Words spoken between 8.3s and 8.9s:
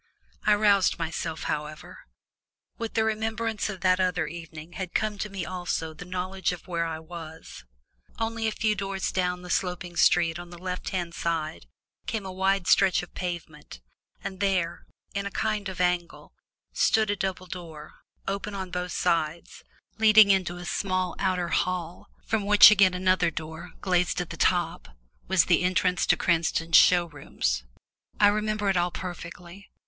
a few